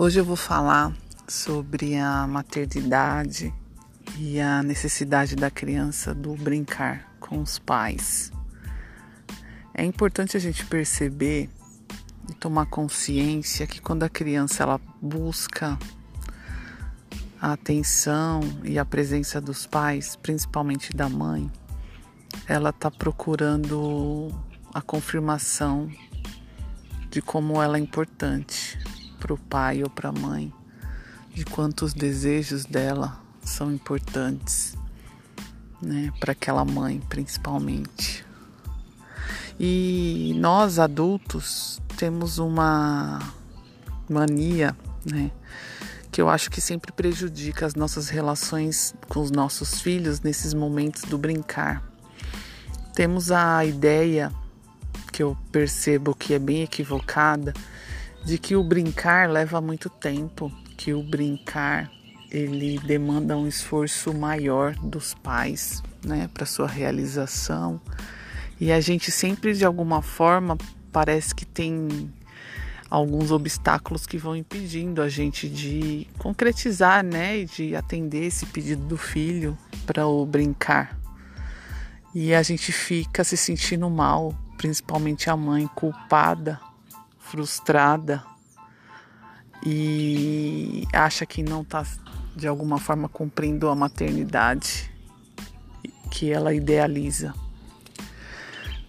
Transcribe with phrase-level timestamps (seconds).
[0.00, 0.94] Hoje eu vou falar
[1.26, 3.52] sobre a maternidade
[4.16, 8.30] e a necessidade da criança do brincar com os pais.
[9.74, 11.50] É importante a gente perceber
[12.30, 15.76] e tomar consciência que quando a criança ela busca
[17.42, 21.50] a atenção e a presença dos pais, principalmente da mãe,
[22.46, 24.30] ela está procurando
[24.72, 25.90] a confirmação
[27.10, 28.78] de como ela é importante
[29.18, 30.52] para o pai ou para a mãe,
[31.34, 34.76] de quantos desejos dela são importantes,
[35.80, 38.24] né, para aquela mãe principalmente.
[39.58, 43.18] E nós adultos temos uma
[44.08, 45.30] mania, né,
[46.10, 51.02] que eu acho que sempre prejudica as nossas relações com os nossos filhos nesses momentos
[51.02, 51.82] do brincar.
[52.94, 54.32] Temos a ideia
[55.12, 57.52] que eu percebo que é bem equivocada
[58.28, 61.90] de que o brincar leva muito tempo, que o brincar
[62.30, 67.80] ele demanda um esforço maior dos pais, né, para sua realização.
[68.60, 70.58] E a gente sempre de alguma forma
[70.92, 72.12] parece que tem
[72.90, 78.84] alguns obstáculos que vão impedindo a gente de concretizar, né, e de atender esse pedido
[78.84, 79.56] do filho
[79.86, 80.98] para o brincar.
[82.14, 86.67] E a gente fica se sentindo mal, principalmente a mãe culpada
[87.30, 88.24] frustrada
[89.64, 91.84] e acha que não está
[92.34, 94.90] de alguma forma cumprindo a maternidade
[96.10, 97.34] que ela idealiza.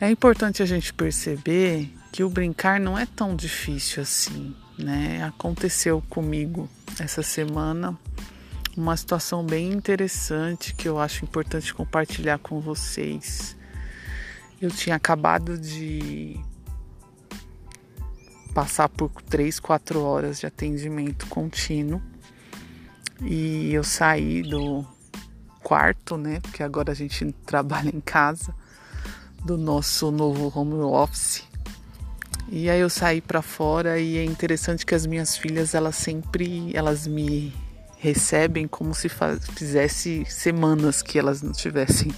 [0.00, 5.24] É importante a gente perceber que o brincar não é tão difícil assim, né?
[5.24, 6.68] Aconteceu comigo
[6.98, 7.98] essa semana
[8.76, 13.56] uma situação bem interessante que eu acho importante compartilhar com vocês.
[14.60, 16.40] Eu tinha acabado de
[18.54, 22.00] passar por três, quatro horas de atendimento contínuo.
[23.20, 24.86] E eu saí do
[25.62, 26.40] quarto, né?
[26.40, 28.54] Porque agora a gente trabalha em casa,
[29.44, 31.42] do nosso novo home office.
[32.48, 36.70] E aí eu saí para fora e é interessante que as minhas filhas, elas sempre,
[36.74, 37.52] elas me
[37.98, 39.08] recebem como se
[39.54, 42.14] fizesse semanas que elas não tivessem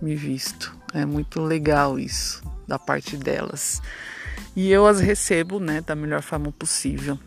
[0.00, 0.74] me visto.
[0.94, 3.82] É muito legal isso da parte delas.
[4.54, 7.18] E eu as recebo, né, da melhor forma possível.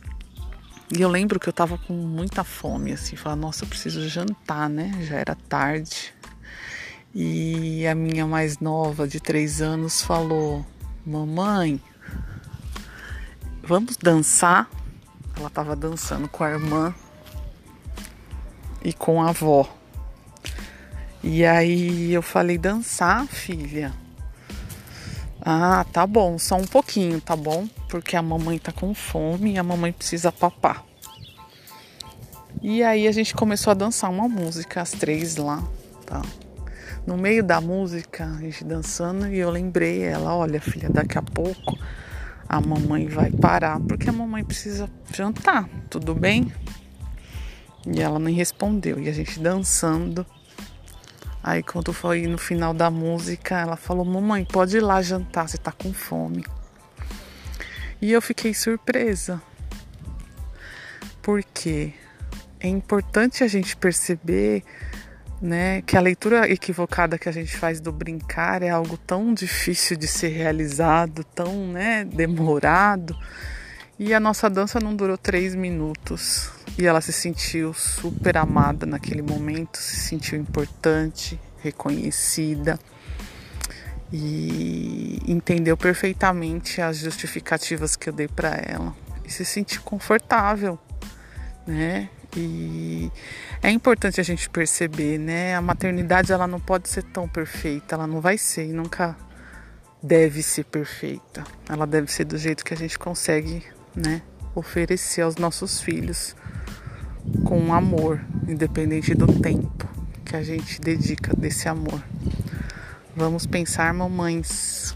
[0.95, 4.69] E eu lembro que eu tava com muita fome, assim, falar, nossa, eu preciso jantar,
[4.69, 4.91] né?
[5.01, 6.13] Já era tarde.
[7.15, 10.65] E a minha mais nova, de três anos, falou:
[11.05, 11.79] Mamãe,
[13.63, 14.67] vamos dançar?
[15.35, 16.93] Ela tava dançando com a irmã
[18.83, 19.71] e com a avó.
[21.23, 23.93] E aí eu falei: Dançar, filha?
[25.41, 27.67] Ah, tá bom, só um pouquinho, tá bom?
[27.89, 30.85] Porque a mamãe tá com fome e a mamãe precisa papar.
[32.61, 35.61] E aí a gente começou a dançar uma música, as três lá,
[36.05, 36.21] tá?
[37.05, 41.21] No meio da música, a gente dançando e eu lembrei ela, olha filha, daqui a
[41.21, 41.77] pouco
[42.47, 46.53] a mamãe vai parar porque a mamãe precisa jantar, tudo bem?
[47.85, 50.25] E ela nem respondeu e a gente dançando
[51.43, 55.57] Aí quando foi no final da música, ela falou: "Mamãe, pode ir lá jantar, você
[55.57, 56.45] tá com fome".
[58.01, 59.41] E eu fiquei surpresa.
[61.21, 61.93] Porque
[62.59, 64.63] é importante a gente perceber,
[65.41, 69.97] né, que a leitura equivocada que a gente faz do brincar é algo tão difícil
[69.97, 73.13] de ser realizado, tão, né, demorado.
[74.05, 76.51] E a nossa dança não durou três minutos.
[76.77, 82.77] E ela se sentiu super amada naquele momento, se sentiu importante, reconhecida
[84.11, 88.93] e entendeu perfeitamente as justificativas que eu dei para ela
[89.23, 90.77] e se sentiu confortável,
[91.65, 92.09] né?
[92.35, 93.09] E
[93.61, 95.55] é importante a gente perceber, né?
[95.55, 99.15] A maternidade ela não pode ser tão perfeita, ela não vai ser e nunca
[100.01, 101.45] deve ser perfeita.
[101.69, 103.63] Ela deve ser do jeito que a gente consegue,
[103.95, 104.21] né,
[104.55, 106.35] oferecer aos nossos filhos
[107.43, 109.87] com amor, independente do tempo
[110.25, 112.03] que a gente dedica desse amor.
[113.15, 114.95] Vamos pensar, mamães,